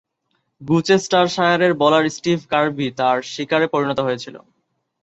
গ্লুচেস্টারশায়ারের 0.61 1.73
bowler 1.73 2.05
Steve 2.09 2.39
Kirby 2.49 2.87
তার 2.99 3.17
শিকারে 3.33 3.67
পরিণত 3.67 3.99
হয়েছিলেন। 3.99 4.43